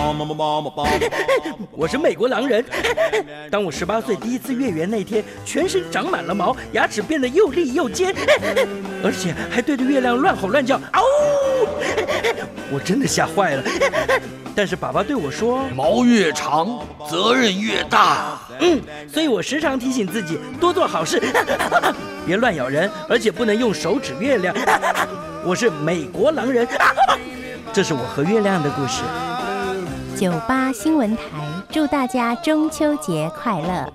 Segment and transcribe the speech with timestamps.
[1.72, 2.64] 我是美国狼人。
[3.50, 8.14] 当我十八岁第一次月圆那天，全身长满了毛，牙齿变得又利又尖，
[9.04, 11.68] 而且还对着月亮乱吼乱叫，嗷呜！
[12.72, 13.62] 我真的吓坏了。
[14.54, 18.80] 但是爸爸对我说：“毛越长，责任越大。”嗯，
[19.12, 21.22] 所以我时常提醒自己多做好事，
[22.26, 24.54] 别乱咬人，而且不能用手指月亮。
[25.44, 26.66] 我是美国狼人，
[27.72, 29.02] 这是我和月亮的故事。
[30.20, 33.90] 九八新闻台祝大家中秋节快乐。